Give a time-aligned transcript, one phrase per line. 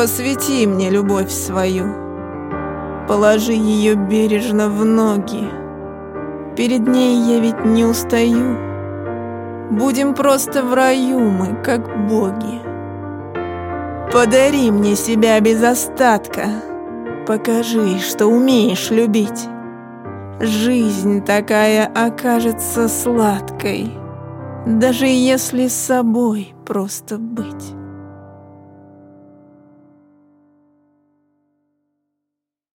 [0.00, 1.84] Посвяти мне любовь свою,
[3.06, 5.46] положи ее бережно в ноги.
[6.56, 8.56] Перед ней я ведь не устаю.
[9.70, 12.62] Будем просто в раю мы, как боги.
[14.10, 16.46] Подари мне себя без остатка.
[17.26, 19.48] Покажи, что умеешь любить.
[20.40, 23.92] Жизнь такая окажется сладкой,
[24.64, 27.74] даже если с собой просто быть.